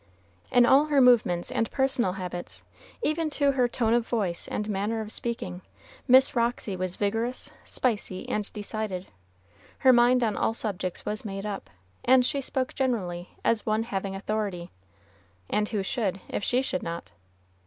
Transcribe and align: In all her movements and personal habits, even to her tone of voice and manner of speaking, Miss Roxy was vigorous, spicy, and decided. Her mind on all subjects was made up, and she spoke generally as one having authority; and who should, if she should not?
In 0.51 0.65
all 0.65 0.85
her 0.85 0.99
movements 0.99 1.51
and 1.51 1.69
personal 1.69 2.13
habits, 2.13 2.63
even 3.03 3.29
to 3.37 3.51
her 3.51 3.67
tone 3.67 3.93
of 3.93 4.07
voice 4.07 4.47
and 4.47 4.67
manner 4.67 4.99
of 4.99 5.11
speaking, 5.11 5.61
Miss 6.07 6.35
Roxy 6.35 6.75
was 6.75 6.95
vigorous, 6.95 7.51
spicy, 7.65 8.27
and 8.27 8.51
decided. 8.51 9.05
Her 9.77 9.93
mind 9.93 10.23
on 10.23 10.35
all 10.35 10.55
subjects 10.55 11.05
was 11.05 11.23
made 11.23 11.45
up, 11.45 11.69
and 12.03 12.25
she 12.25 12.41
spoke 12.41 12.73
generally 12.73 13.29
as 13.45 13.67
one 13.67 13.83
having 13.83 14.15
authority; 14.15 14.71
and 15.51 15.69
who 15.69 15.83
should, 15.83 16.19
if 16.29 16.43
she 16.43 16.63
should 16.63 16.81
not? 16.81 17.11